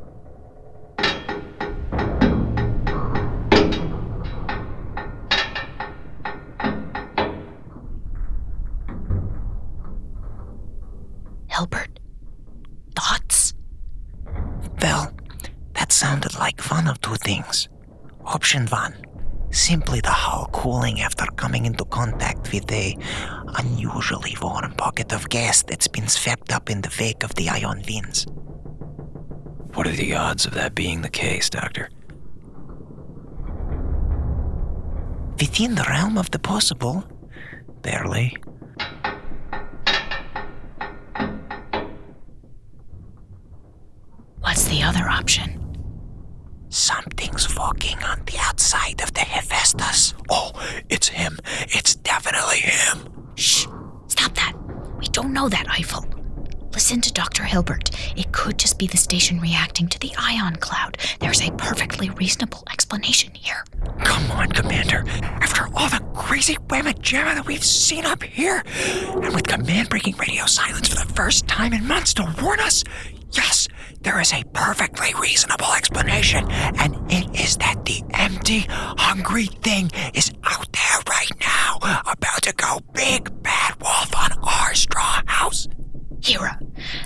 Option 18.46 18.66
one 18.66 18.94
simply 19.50 20.00
the 20.00 20.08
hull 20.08 20.48
cooling 20.52 21.00
after 21.00 21.26
coming 21.34 21.66
into 21.66 21.84
contact 21.86 22.52
with 22.52 22.70
a 22.70 22.96
unusually 23.58 24.36
warm 24.40 24.70
pocket 24.74 25.12
of 25.12 25.28
gas 25.28 25.64
that's 25.64 25.88
been 25.88 26.06
swept 26.06 26.52
up 26.52 26.70
in 26.70 26.80
the 26.80 26.96
wake 27.00 27.24
of 27.24 27.34
the 27.34 27.48
ion 27.48 27.82
winds. 27.88 28.24
What 29.74 29.88
are 29.88 29.96
the 29.96 30.14
odds 30.14 30.46
of 30.46 30.54
that 30.54 30.76
being 30.76 31.02
the 31.02 31.08
case, 31.08 31.50
Doctor? 31.50 31.88
Within 35.40 35.74
the 35.74 35.84
realm 35.88 36.16
of 36.16 36.30
the 36.30 36.38
possible, 36.38 37.02
barely. 37.82 38.36
What's 44.38 44.68
the 44.68 44.84
other 44.84 45.08
option? 45.08 45.55
Something's 46.76 47.56
walking 47.56 47.96
on 48.04 48.20
the 48.26 48.36
outside 48.38 49.00
of 49.00 49.14
the 49.14 49.20
Hephaestus. 49.20 50.12
Oh, 50.28 50.52
it's 50.90 51.08
him. 51.08 51.38
It's 51.68 51.94
definitely 51.94 52.58
him. 52.58 53.08
Shh! 53.34 53.66
Stop 54.08 54.34
that! 54.34 54.52
We 54.98 55.06
don't 55.06 55.32
know 55.32 55.48
that, 55.48 55.66
Eiffel. 55.70 56.04
Listen 56.76 57.00
to 57.00 57.10
Dr. 57.10 57.42
Hilbert. 57.42 57.88
It 58.18 58.32
could 58.32 58.58
just 58.58 58.78
be 58.78 58.86
the 58.86 58.98
station 58.98 59.40
reacting 59.40 59.88
to 59.88 59.98
the 59.98 60.12
ion 60.18 60.56
cloud. 60.56 60.98
There's 61.20 61.40
a 61.40 61.50
perfectly 61.52 62.10
reasonable 62.10 62.64
explanation 62.70 63.32
here. 63.32 63.64
Come 64.04 64.30
on, 64.32 64.50
Commander. 64.50 65.02
After 65.22 65.68
all 65.74 65.88
the 65.88 66.04
crazy 66.14 66.56
wamajama 66.68 67.36
that 67.36 67.46
we've 67.46 67.64
seen 67.64 68.04
up 68.04 68.22
here, 68.22 68.62
and 69.08 69.34
with 69.34 69.46
command 69.46 69.88
breaking 69.88 70.18
radio 70.18 70.44
silence 70.44 70.88
for 70.88 70.96
the 70.96 71.14
first 71.14 71.48
time 71.48 71.72
in 71.72 71.88
months 71.88 72.12
to 72.12 72.34
warn 72.42 72.60
us, 72.60 72.84
yes, 73.32 73.68
There 74.02 74.20
is 74.20 74.32
a 74.32 74.44
perfectly 74.52 75.12
reasonable 75.20 75.72
explanation, 75.76 76.46
and 76.50 76.94
it 77.10 77.40
is 77.40 77.56
that 77.56 77.84
the 77.86 78.02
empty, 78.14 78.66
hungry 78.68 79.46
thing 79.46 79.90
is 80.14 80.30
out 80.44 80.70
there 80.72 81.00
right 81.08 81.32
now, 81.40 82.02
about 82.06 82.42
to 82.42 82.52
go 82.54 82.78
big 82.92 83.42
bad 83.42 83.74
wolf 83.82 84.14
on 84.16 84.30
our 84.44 84.74
straw 84.74 85.22
house. 85.26 85.66
Hera, 86.26 86.58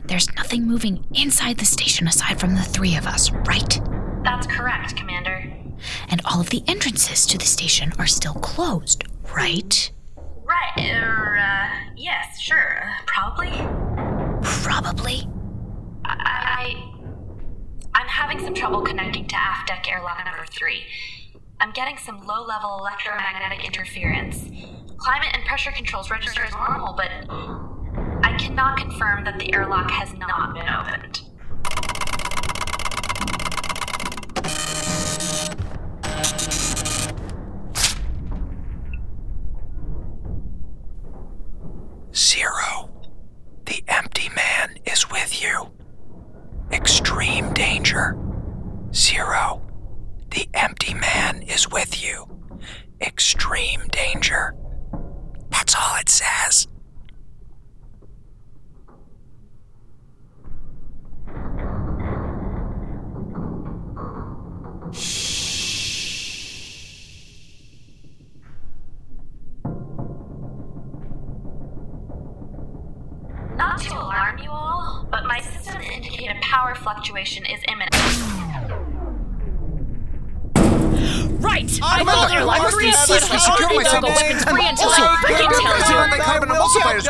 there's 0.06 0.34
nothing 0.36 0.66
moving 0.66 1.04
inside 1.12 1.58
the 1.58 1.66
station 1.66 2.08
aside 2.08 2.40
from 2.40 2.54
the 2.54 2.62
three 2.62 2.96
of 2.96 3.06
us, 3.06 3.30
right? 3.30 3.78
That's 4.24 4.46
correct, 4.46 4.96
Commander. 4.96 5.52
And 6.08 6.22
all 6.24 6.40
of 6.40 6.48
the 6.48 6.62
entrances 6.66 7.26
to 7.26 7.36
the 7.36 7.44
station 7.44 7.92
are 7.98 8.06
still 8.06 8.32
closed, 8.32 9.04
right? 9.34 9.92
Right, 10.16 10.94
er, 10.94 11.36
uh, 11.36 11.92
yes, 11.96 12.40
sure, 12.40 12.82
probably. 13.04 13.50
Probably. 14.62 15.28
I. 16.04 16.86
I'm 17.92 18.06
having 18.06 18.38
some 18.38 18.54
trouble 18.54 18.80
connecting 18.80 19.26
to 19.26 19.36
aft 19.36 19.68
deck 19.68 19.86
airlock 19.90 20.24
number 20.24 20.46
three. 20.46 20.84
I'm 21.60 21.72
getting 21.72 21.98
some 21.98 22.26
low 22.26 22.42
level 22.46 22.78
electromagnetic 22.78 23.66
interference. 23.66 24.44
Climate 24.96 25.28
and 25.34 25.44
pressure 25.44 25.72
controls 25.72 26.10
register 26.10 26.42
as 26.42 26.52
normal, 26.52 26.94
but 26.94 27.10
I 28.22 28.36
cannot 28.38 28.76
confirm 28.78 29.24
that 29.24 29.38
the 29.38 29.52
airlock 29.54 29.90
has 29.90 30.12
not 30.14 30.54
been 30.54 30.68
opened. 30.68 31.20
Zero. 42.14 42.90
The 43.64 43.82
empty 43.88 44.28
man 44.34 44.76
is 44.84 45.10
with 45.10 45.42
you. 45.42 45.70
Extreme 46.72 47.52
danger. 47.54 48.18
Zero. 48.94 49.62
The 50.30 50.48
empty 50.54 50.94
man 50.94 51.42
is 51.42 51.70
with 51.70 52.02
you. 52.04 52.26
Extreme 53.00 53.88
danger. 53.88 54.54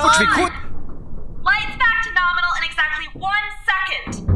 Which 0.04 0.18
we 0.20 0.26
could. 0.26 0.52
Lights 1.42 1.76
back 1.78 2.02
to 2.04 2.12
nominal 2.12 2.50
in 2.58 2.64
exactly 2.64 3.06
one 3.14 3.46
second. 3.66 4.26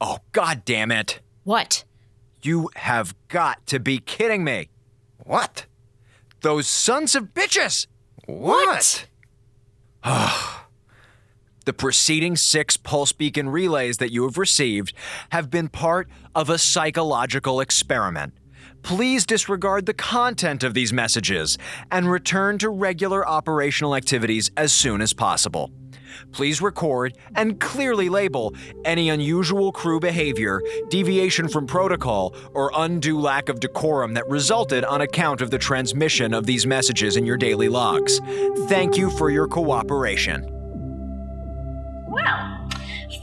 Oh, 0.00 0.18
god 0.32 0.64
damn 0.64 0.90
it. 0.90 1.20
What? 1.44 1.84
You 2.42 2.70
have 2.76 3.14
got 3.28 3.66
to 3.68 3.78
be 3.80 3.98
kidding 3.98 4.44
me. 4.44 4.68
What? 5.24 5.66
Those 6.42 6.66
sons 6.66 7.14
of 7.14 7.32
bitches! 7.34 7.86
What? 8.26 9.06
Oh, 10.06 10.63
The 11.64 11.72
preceding 11.72 12.36
six 12.36 12.76
pulse 12.76 13.12
beacon 13.12 13.48
relays 13.48 13.96
that 13.98 14.12
you 14.12 14.24
have 14.24 14.36
received 14.36 14.92
have 15.30 15.50
been 15.50 15.68
part 15.68 16.08
of 16.34 16.50
a 16.50 16.58
psychological 16.58 17.60
experiment. 17.60 18.34
Please 18.82 19.24
disregard 19.24 19.86
the 19.86 19.94
content 19.94 20.62
of 20.62 20.74
these 20.74 20.92
messages 20.92 21.56
and 21.90 22.10
return 22.10 22.58
to 22.58 22.68
regular 22.68 23.26
operational 23.26 23.96
activities 23.96 24.50
as 24.58 24.72
soon 24.72 25.00
as 25.00 25.14
possible. 25.14 25.70
Please 26.32 26.60
record 26.60 27.16
and 27.34 27.58
clearly 27.58 28.08
label 28.08 28.54
any 28.84 29.08
unusual 29.08 29.72
crew 29.72 29.98
behavior, 29.98 30.60
deviation 30.90 31.48
from 31.48 31.66
protocol, 31.66 32.36
or 32.52 32.70
undue 32.76 33.18
lack 33.18 33.48
of 33.48 33.58
decorum 33.58 34.14
that 34.14 34.28
resulted 34.28 34.84
on 34.84 35.00
account 35.00 35.40
of 35.40 35.50
the 35.50 35.58
transmission 35.58 36.34
of 36.34 36.44
these 36.44 36.66
messages 36.66 37.16
in 37.16 37.24
your 37.24 37.38
daily 37.38 37.68
logs. 37.68 38.20
Thank 38.68 38.96
you 38.96 39.10
for 39.10 39.30
your 39.30 39.48
cooperation. 39.48 40.63
Well, 42.14 42.68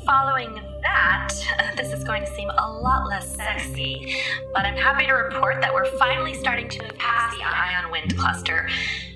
following 0.05 0.53
that, 0.81 1.33
this 1.77 1.93
is 1.93 2.03
going 2.03 2.25
to 2.25 2.35
seem 2.35 2.49
a 2.49 2.71
lot 2.71 3.07
less 3.07 3.33
sexy, 3.33 4.17
but 4.53 4.65
I'm 4.65 4.75
happy 4.75 5.05
to 5.05 5.13
report 5.13 5.61
that 5.61 5.73
we're 5.73 5.85
finally 5.97 6.33
starting 6.33 6.67
to 6.67 6.81
move 6.81 6.97
past 6.97 7.37
the 7.37 7.43
ion 7.43 7.89
wind 7.89 8.17
cluster. 8.17 8.67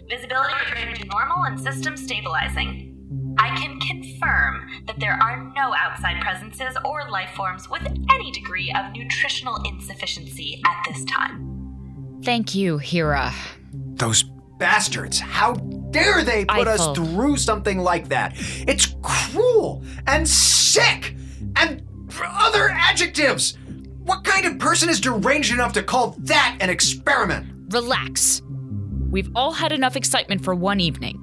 Visibility 0.08 0.54
returned 0.70 0.96
to 0.96 1.06
normal 1.08 1.44
and 1.44 1.60
system 1.60 1.98
stabilizing. 1.98 3.36
I 3.38 3.50
can 3.58 3.78
confirm 3.82 4.70
that 4.88 4.98
there 4.98 5.20
are 5.22 5.52
no 5.58 5.76
outside 5.76 6.22
presences 6.22 6.78
or 6.86 7.10
life 7.10 7.32
forms 7.36 7.70
with 7.70 7.86
any 8.14 8.32
degree 8.32 8.74
of 8.78 8.94
nutritional 8.94 9.62
insufficiency 9.66 10.62
at 10.66 10.94
this 10.94 11.04
time. 11.04 12.22
Thank 12.24 12.56
you, 12.56 12.78
Hera. 12.78 13.34
Those 13.74 14.24
bastards! 14.58 15.20
How 15.20 15.56
dare 15.96 16.24
they 16.24 16.46
put 16.46 16.68
Eiffel. 16.68 16.92
us 16.92 16.98
through 16.98 17.38
something 17.38 17.80
like 17.80 18.10
that? 18.10 18.34
It's 18.68 18.96
cruel 19.02 19.55
and 20.08 20.28
sick 20.28 21.16
and 21.56 21.82
other 22.24 22.70
adjectives! 22.70 23.58
What 24.04 24.24
kind 24.24 24.46
of 24.46 24.60
person 24.60 24.90
is 24.90 25.02
deranged 25.02 25.52
enough 25.52 25.74
to 25.74 25.84
call 25.84 26.16
that 26.20 26.58
an 26.62 26.70
experiment? 26.70 27.74
Relax. 27.74 28.42
We've 29.10 29.30
all 29.36 29.52
had 29.52 29.72
enough 29.72 29.96
excitement 29.96 30.44
for 30.44 30.54
one 30.54 30.80
evening. 30.80 31.22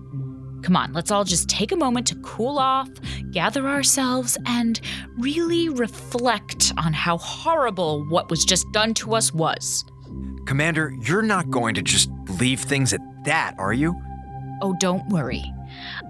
Come 0.62 0.76
on, 0.76 0.92
let's 0.92 1.10
all 1.10 1.24
just 1.24 1.48
take 1.48 1.72
a 1.72 1.76
moment 1.76 2.06
to 2.08 2.14
cool 2.16 2.58
off, 2.58 2.88
gather 3.32 3.68
ourselves, 3.68 4.38
and 4.46 4.80
really 5.18 5.68
reflect 5.68 6.72
on 6.76 6.92
how 6.92 7.18
horrible 7.18 8.04
what 8.08 8.30
was 8.30 8.44
just 8.44 8.70
done 8.72 8.94
to 8.94 9.14
us 9.14 9.32
was. 9.32 9.84
Commander, 10.46 10.94
you're 11.02 11.22
not 11.22 11.50
going 11.50 11.74
to 11.74 11.82
just 11.82 12.10
leave 12.40 12.60
things 12.60 12.92
at 12.92 13.00
that, 13.24 13.54
are 13.58 13.72
you? 13.72 13.94
Oh, 14.60 14.74
don't 14.78 15.06
worry. 15.08 15.44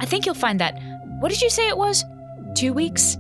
I 0.01 0.07
think 0.07 0.27
you'll 0.27 0.35
find 0.35 0.61
that. 0.61 0.79
What 1.21 1.31
did 1.31 1.41
you 1.41 1.51
say 1.51 1.69
it 1.69 1.77
was? 1.77 2.05
Two 2.55 2.73
weeks? 2.73 3.17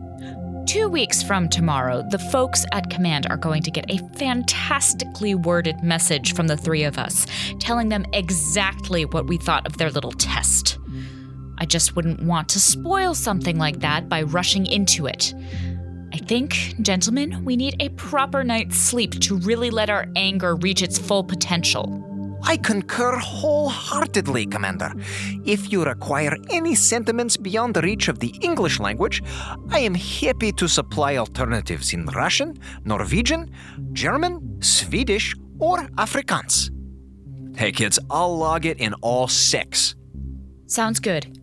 Two 0.66 0.88
weeks 0.88 1.22
from 1.22 1.48
tomorrow, 1.48 2.06
the 2.10 2.18
folks 2.18 2.64
at 2.72 2.90
command 2.90 3.26
are 3.30 3.36
going 3.36 3.62
to 3.62 3.70
get 3.70 3.90
a 3.90 3.98
fantastically 4.16 5.34
worded 5.34 5.82
message 5.82 6.34
from 6.34 6.46
the 6.46 6.56
three 6.56 6.84
of 6.84 6.98
us, 6.98 7.26
telling 7.58 7.88
them 7.88 8.04
exactly 8.12 9.04
what 9.04 9.26
we 9.26 9.38
thought 9.38 9.66
of 9.66 9.78
their 9.78 9.90
little 9.90 10.12
test. 10.12 10.78
I 11.58 11.64
just 11.64 11.96
wouldn't 11.96 12.22
want 12.22 12.48
to 12.50 12.60
spoil 12.60 13.14
something 13.14 13.58
like 13.58 13.80
that 13.80 14.08
by 14.08 14.22
rushing 14.22 14.66
into 14.66 15.06
it. 15.06 15.34
I 16.12 16.18
think, 16.18 16.74
gentlemen, 16.82 17.44
we 17.44 17.56
need 17.56 17.76
a 17.80 17.88
proper 17.90 18.44
night's 18.44 18.76
sleep 18.76 19.12
to 19.20 19.38
really 19.38 19.70
let 19.70 19.88
our 19.88 20.06
anger 20.14 20.56
reach 20.56 20.82
its 20.82 20.98
full 20.98 21.24
potential. 21.24 21.86
I 22.44 22.56
concur 22.56 23.16
wholeheartedly, 23.16 24.46
Commander. 24.46 24.92
If 25.44 25.72
you 25.72 25.84
require 25.84 26.36
any 26.50 26.74
sentiments 26.74 27.36
beyond 27.36 27.74
the 27.74 27.82
reach 27.82 28.08
of 28.08 28.18
the 28.18 28.34
English 28.40 28.80
language, 28.80 29.22
I 29.70 29.78
am 29.80 29.94
happy 29.94 30.52
to 30.52 30.68
supply 30.68 31.16
alternatives 31.16 31.92
in 31.92 32.06
Russian, 32.06 32.58
Norwegian, 32.84 33.50
German, 33.92 34.60
Swedish, 34.60 35.34
or 35.58 35.86
Afrikaans. 35.96 36.70
Hey 37.56 37.70
kids, 37.72 37.98
I'll 38.10 38.36
log 38.36 38.66
it 38.66 38.78
in 38.78 38.94
all 39.02 39.28
six. 39.28 39.94
Sounds 40.66 41.00
good. 41.00 41.38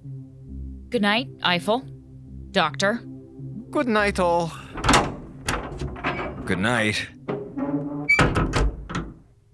Good 0.89 1.01
night, 1.01 1.27
Eiffel. 1.43 1.85
Doctor. 2.51 3.01
Good 3.69 3.88
night, 3.88 4.19
all. 4.19 4.51
Good 6.45 6.57
night. 6.57 7.07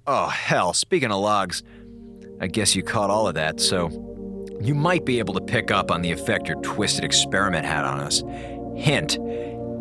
Oh, 0.08 0.28
hell, 0.28 0.74
speaking 0.74 1.12
of 1.12 1.20
logs, 1.20 1.64
I 2.40 2.46
guess 2.46 2.76
you 2.76 2.84
caught 2.84 3.10
all 3.10 3.28
of 3.28 3.34
that, 3.36 3.60
so 3.60 3.90
you 4.62 4.76
might 4.76 5.04
be 5.04 5.18
able 5.18 5.34
to 5.34 5.42
pick 5.42 5.72
up 5.72 5.90
on 5.90 6.04
the 6.04 6.12
effect 6.12 6.48
your 6.48 6.62
twisted 6.62 7.04
experiment 7.04 7.66
had 7.66 7.86
on 7.86 8.00
us. 8.00 8.22
Hint, 8.76 9.18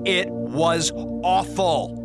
it 0.07 0.31
was 0.31 0.93
awful. 0.95 2.01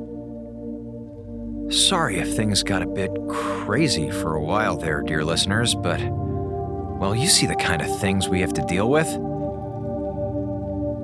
Sorry 1.72 2.18
if 2.18 2.36
things 2.36 2.62
got 2.62 2.82
a 2.82 2.88
bit 2.88 3.10
crazy 3.30 4.12
for 4.12 4.36
a 4.36 4.44
while 4.44 4.76
there, 4.76 5.02
dear 5.02 5.24
listeners, 5.24 5.74
but, 5.74 6.02
well, 6.02 7.16
you 7.16 7.28
see 7.28 7.46
the 7.46 7.56
kind 7.56 7.82
of 7.82 8.00
things 8.02 8.28
we 8.28 8.42
have 8.42 8.52
to 8.54 8.66
deal 8.66 8.90
with. 8.90 9.08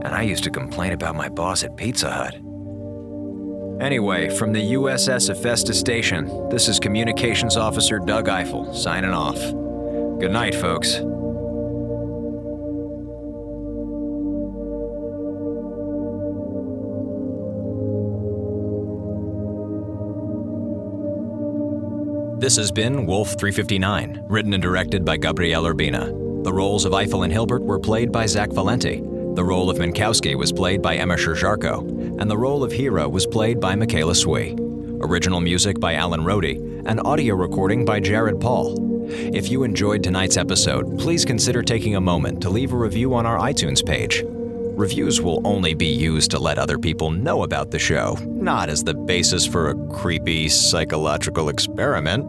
And 0.04 0.14
I 0.14 0.24
used 0.24 0.44
to 0.44 0.50
complain 0.50 0.92
about 0.92 1.16
my 1.16 1.30
boss 1.30 1.64
at 1.64 1.78
Pizza 1.78 2.12
Hut. 2.12 2.36
Anyway, 3.82 4.30
from 4.30 4.54
the 4.54 4.74
USS 4.74 5.28
Hephaestus 5.28 5.78
Station, 5.78 6.50
this 6.50 6.70
is 6.70 6.80
Communications 6.80 7.58
Officer 7.58 8.00
Doug 8.00 8.30
Eiffel 8.30 8.74
signing 8.74 9.12
off. 9.12 9.36
Good 10.20 10.32
night, 10.32 10.56
folks. 10.56 11.02
This 22.40 22.56
has 22.56 22.72
been 22.72 23.06
Wolf 23.06 23.30
359, 23.40 24.24
written 24.30 24.54
and 24.54 24.64
directed 24.64 25.04
by 25.04 25.18
Gabriel 25.18 25.64
Urbina. 25.64 26.44
The 26.44 26.54
roles 26.54 26.86
of 26.86 26.94
Eiffel 26.94 27.24
and 27.24 27.34
Hilbert 27.34 27.64
were 27.64 27.80
played 27.80 28.12
by 28.12 28.26
Zach 28.26 28.52
Valenti. 28.52 29.02
The 29.36 29.44
role 29.44 29.70
of 29.70 29.78
Minkowski 29.80 30.36
was 30.36 30.54
played 30.54 30.82
by 30.82 30.96
Emma 30.96 31.16
Sherr-Ziarko, 31.16 31.95
and 32.20 32.30
the 32.30 32.38
role 32.38 32.64
of 32.64 32.72
Hera 32.72 33.08
was 33.08 33.26
played 33.26 33.60
by 33.60 33.76
Michaela 33.76 34.16
Swee. 34.16 34.56
Original 35.02 35.40
music 35.42 35.80
by 35.80 35.96
Alan 35.96 36.22
Rohde, 36.22 36.84
and 36.86 37.00
audio 37.02 37.36
recording 37.36 37.86
by 37.86 38.00
Jared 38.00 38.40
Paul. 38.40 38.76
If 39.10 39.50
you 39.50 39.64
enjoyed 39.64 40.04
tonight's 40.04 40.38
episode, 40.38 40.98
please 40.98 41.26
consider 41.26 41.62
taking 41.62 41.96
a 41.96 42.02
moment 42.02 42.42
to 42.42 42.50
leave 42.50 42.74
a 42.74 42.78
review 42.78 43.14
on 43.14 43.26
our 43.26 43.38
iTunes 43.40 43.86
page. 43.86 44.24
Reviews 44.26 45.22
will 45.22 45.42
only 45.46 45.74
be 45.74 45.88
used 45.88 46.32
to 46.32 46.40
let 46.40 46.58
other 46.58 46.78
people 46.78 47.12
know 47.12 47.44
about 47.44 47.72
the 47.72 47.80
show, 47.80 48.18
not 48.26 48.70
as 48.70 48.84
the 48.84 48.94
basis 48.94 49.46
for 49.46 49.70
a 49.70 49.88
creepy 49.88 50.50
psychological 50.50 51.50
experiment. 51.50 52.26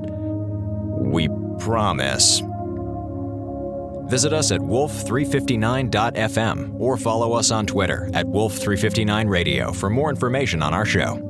We 1.00 1.28
promise. 1.58 2.42
Visit 4.06 4.32
us 4.32 4.52
at 4.52 4.60
wolf359.fm 4.60 6.80
or 6.80 6.96
follow 6.96 7.32
us 7.32 7.50
on 7.50 7.66
Twitter 7.66 8.08
at 8.14 8.26
wolf359radio 8.26 9.74
for 9.74 9.90
more 9.90 10.10
information 10.10 10.62
on 10.62 10.72
our 10.72 10.84
show. 10.84 11.20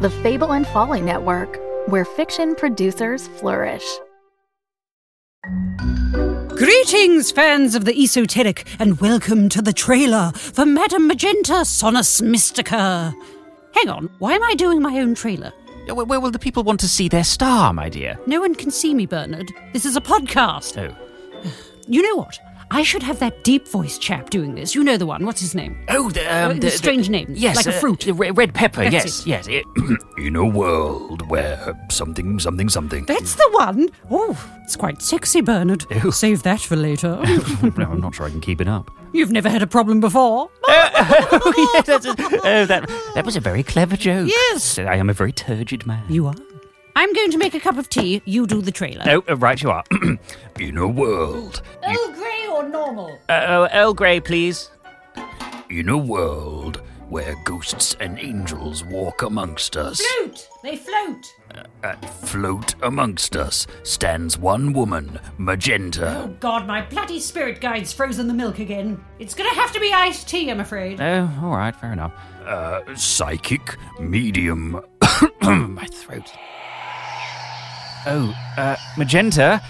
The 0.00 0.10
Fable 0.22 0.52
and 0.52 0.66
Folly 0.66 1.00
Network, 1.00 1.58
where 1.88 2.04
fiction 2.04 2.54
producers 2.54 3.26
flourish. 3.26 3.84
Greetings, 6.56 7.32
fans 7.32 7.74
of 7.74 7.84
the 7.84 8.00
esoteric, 8.00 8.64
and 8.78 9.00
welcome 9.00 9.48
to 9.48 9.60
the 9.60 9.72
trailer 9.72 10.30
for 10.34 10.64
Madame 10.64 11.08
Magenta 11.08 11.64
Sonus 11.64 12.22
Mystica. 12.22 13.12
Hang 13.72 13.88
on, 13.88 14.08
why 14.20 14.34
am 14.34 14.42
I 14.44 14.54
doing 14.54 14.80
my 14.80 14.98
own 15.00 15.16
trailer? 15.16 15.52
Where, 15.86 16.04
where 16.04 16.20
will 16.20 16.30
the 16.30 16.38
people 16.38 16.62
want 16.62 16.78
to 16.80 16.88
see 16.88 17.08
their 17.08 17.24
star, 17.24 17.72
my 17.72 17.88
dear? 17.88 18.18
No 18.26 18.40
one 18.40 18.54
can 18.54 18.70
see 18.70 18.94
me, 18.94 19.04
Bernard. 19.04 19.50
This 19.72 19.84
is 19.84 19.96
a 19.96 20.00
podcast. 20.00 20.78
Oh. 20.78 20.94
You 21.88 22.02
know 22.02 22.16
what? 22.16 22.38
I 22.74 22.82
should 22.82 23.04
have 23.04 23.20
that 23.20 23.44
deep 23.44 23.68
voice 23.68 23.98
chap 23.98 24.30
doing 24.30 24.56
this. 24.56 24.74
You 24.74 24.82
know 24.82 24.96
the 24.96 25.06
one. 25.06 25.24
What's 25.24 25.40
his 25.40 25.54
name? 25.54 25.78
Oh, 25.90 26.10
the, 26.10 26.26
um, 26.26 26.50
Uh, 26.50 26.54
the 26.54 26.70
strange 26.72 27.08
name, 27.08 27.28
Yes, 27.30 27.54
like 27.54 27.66
a 27.66 27.76
uh, 27.76 27.78
fruit. 27.78 28.00
the 28.00 28.12
red 28.12 28.52
pepper. 28.52 28.82
That's 28.90 29.24
yes, 29.24 29.46
it. 29.46 29.46
yes. 29.54 29.64
It, 29.76 29.98
In 30.18 30.34
a 30.34 30.44
world 30.44 31.30
where 31.30 31.72
something, 31.88 32.40
something, 32.40 32.68
something. 32.68 33.04
That's 33.04 33.36
the 33.36 33.48
one. 33.52 33.90
Oh, 34.10 34.36
it's 34.64 34.74
quite 34.74 35.00
sexy, 35.02 35.40
Bernard. 35.40 35.86
Ew. 35.88 36.10
Save 36.10 36.42
that 36.42 36.60
for 36.60 36.74
later. 36.74 37.10
no, 37.62 37.84
I'm 37.84 38.00
not 38.00 38.16
sure 38.16 38.26
I 38.26 38.30
can 38.30 38.40
keep 38.40 38.60
it 38.60 38.66
up. 38.66 38.90
You've 39.12 39.30
never 39.30 39.48
had 39.48 39.62
a 39.62 39.68
problem 39.68 40.00
before. 40.00 40.50
oh, 40.64 41.72
yeah, 41.74 41.80
that's, 41.82 42.06
oh, 42.06 42.66
that, 42.66 42.90
that 43.14 43.24
was 43.24 43.36
a 43.36 43.40
very 43.40 43.62
clever 43.62 43.96
joke. 43.96 44.28
Yes. 44.28 44.80
I 44.80 44.96
am 44.96 45.08
a 45.08 45.12
very 45.14 45.30
turgid 45.30 45.86
man. 45.86 46.02
You 46.08 46.26
are. 46.26 46.34
I'm 46.96 47.12
going 47.12 47.30
to 47.32 47.38
make 47.38 47.54
a 47.54 47.60
cup 47.60 47.76
of 47.76 47.88
tea. 47.88 48.22
You 48.24 48.46
do 48.46 48.60
the 48.62 48.70
trailer. 48.72 49.04
Oh, 49.06 49.24
uh, 49.28 49.36
right 49.36 49.60
you 49.60 49.70
are. 49.70 49.84
In 50.60 50.78
a 50.78 50.86
world, 50.86 51.62
Earl 51.82 52.12
Grey 52.12 52.43
or 52.64 52.68
normal? 52.68 53.18
uh, 53.28 53.44
oh, 53.48 53.68
Earl 53.72 53.94
Grey, 53.94 54.20
please. 54.20 54.70
in 55.70 55.88
a 55.88 55.98
world 55.98 56.80
where 57.08 57.34
ghosts 57.44 57.94
and 58.00 58.18
angels 58.18 58.82
walk 58.84 59.22
amongst 59.22 59.76
us, 59.76 60.00
Float. 60.00 60.48
They 60.62 60.76
float. 60.76 61.26
uh, 61.84 61.94
float 62.24 62.74
amongst 62.82 63.36
us, 63.36 63.66
stands 63.82 64.38
one 64.38 64.72
woman, 64.72 65.20
Magenta. 65.36 66.24
Oh 66.24 66.28
God, 66.40 66.66
my 66.66 66.80
bloody 66.80 67.20
spirit 67.20 67.60
guide's 67.60 67.92
frozen 67.92 68.26
the 68.26 68.34
milk 68.34 68.58
again. 68.58 69.04
It's 69.18 69.34
gonna 69.34 69.54
have 69.54 69.70
to 69.72 69.80
be 69.80 69.92
iced 69.92 70.28
tea, 70.28 70.50
I'm 70.50 70.60
afraid. 70.60 71.00
Oh, 71.00 71.30
all 71.42 71.50
right, 71.56 71.76
fair 71.76 71.92
enough. 71.92 72.12
Uh, 72.44 72.80
psychic, 72.96 73.76
medium. 74.00 74.80
My 75.42 75.86
throat. 75.92 76.32
Oh, 78.06 78.34
uh, 78.56 78.76
Magenta, 78.98 79.62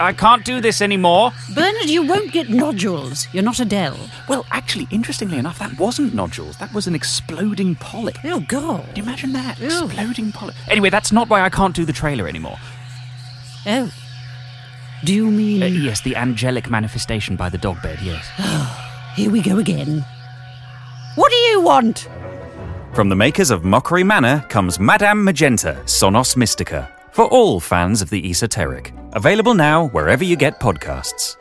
I 0.00 0.12
can't 0.12 0.44
do 0.44 0.60
this 0.60 0.80
anymore. 0.80 1.32
Bernard, 1.54 1.90
you 1.90 2.06
won't 2.06 2.30
get 2.30 2.48
nodules. 2.48 3.26
You're 3.32 3.42
not 3.42 3.58
Adele. 3.58 3.98
Well, 4.28 4.46
actually, 4.50 4.86
interestingly 4.90 5.38
enough, 5.38 5.58
that 5.58 5.76
wasn't 5.78 6.14
nodules. 6.14 6.56
That 6.58 6.72
was 6.72 6.86
an 6.86 6.94
exploding 6.94 7.74
polyp. 7.74 8.18
Oh 8.24 8.40
God. 8.40 8.84
Can 8.86 8.96
you 8.96 9.02
imagine 9.02 9.32
that? 9.32 9.58
Ew. 9.58 9.86
Exploding 9.86 10.30
polyp. 10.30 10.54
Anyway, 10.68 10.90
that's 10.90 11.10
not 11.10 11.28
why 11.28 11.40
I 11.42 11.50
can't 11.50 11.74
do 11.74 11.84
the 11.84 11.92
trailer 11.92 12.28
anymore. 12.28 12.58
Oh. 13.66 13.92
Do 15.04 15.14
you 15.14 15.30
mean? 15.30 15.62
Uh, 15.62 15.66
yes, 15.66 16.00
the 16.00 16.14
angelic 16.16 16.70
manifestation 16.70 17.34
by 17.36 17.48
the 17.48 17.58
dog 17.58 17.82
bed, 17.82 17.98
yes. 18.00 18.24
Here 19.16 19.30
we 19.30 19.42
go 19.42 19.58
again. 19.58 20.04
What 21.16 21.30
do 21.30 21.36
you 21.36 21.60
want? 21.60 22.08
From 22.94 23.08
the 23.08 23.16
makers 23.16 23.50
of 23.50 23.64
Mockery 23.64 24.04
Manor 24.04 24.44
comes 24.48 24.78
Madame 24.78 25.24
Magenta, 25.24 25.80
Sonus 25.84 26.36
Mystica, 26.36 26.88
for 27.18 27.24
all 27.24 27.58
fans 27.58 28.00
of 28.00 28.10
the 28.10 28.30
esoteric. 28.30 28.94
Available 29.14 29.52
now 29.52 29.88
wherever 29.88 30.22
you 30.22 30.36
get 30.36 30.60
podcasts. 30.60 31.34